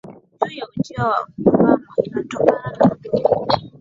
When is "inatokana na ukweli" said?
2.03-3.69